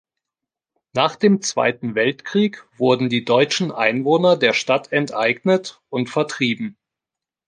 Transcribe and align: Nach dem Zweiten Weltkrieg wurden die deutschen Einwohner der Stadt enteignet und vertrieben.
Nach 0.95 1.15
dem 1.15 1.41
Zweiten 1.41 1.93
Weltkrieg 1.93 2.67
wurden 2.75 3.07
die 3.07 3.23
deutschen 3.23 3.71
Einwohner 3.71 4.35
der 4.35 4.53
Stadt 4.53 4.91
enteignet 4.91 5.79
und 5.89 6.09
vertrieben. 6.09 6.75